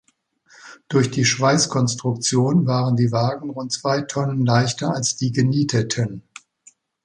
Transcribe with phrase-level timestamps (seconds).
[0.87, 6.23] Durch die Schweißkonstruktion waren die Wagen rund zwei Tonnen leichter als die genieteten.